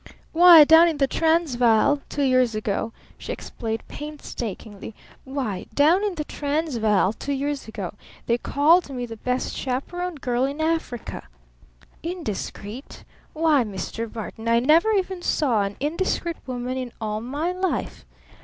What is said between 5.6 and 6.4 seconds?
down in the